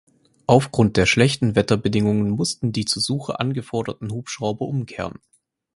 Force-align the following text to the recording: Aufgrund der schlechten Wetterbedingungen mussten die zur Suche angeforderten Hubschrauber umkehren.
Aufgrund 0.47 0.97
der 0.97 1.05
schlechten 1.05 1.55
Wetterbedingungen 1.55 2.31
mussten 2.31 2.71
die 2.71 2.85
zur 2.85 3.03
Suche 3.03 3.39
angeforderten 3.39 4.11
Hubschrauber 4.11 4.65
umkehren. 4.65 5.19